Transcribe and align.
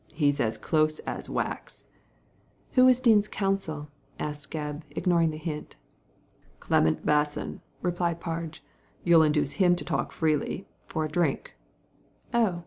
"He's 0.21 0.39
as 0.39 0.57
close 0.57 0.97
as 1.05 1.27
wax/' 1.29 1.85
*• 1.85 1.87
Who 2.71 2.85
was 2.85 2.99
Dean's 2.99 3.27
counsel?" 3.27 3.91
asked 4.19 4.49
Gebb, 4.49 4.81
ignoring 4.89 5.29
the 5.29 5.37
hint 5.37 5.75
"Clement 6.59 7.05
Basson," 7.05 7.61
replied 7.83 8.19
Parge; 8.19 8.61
"you'll 9.03 9.21
induce 9.21 9.51
him 9.61 9.75
to 9.75 9.85
talk 9.85 10.11
freely— 10.11 10.67
for 10.87 11.05
a 11.05 11.07
drink/' 11.07 11.53
Oh 12.33 12.59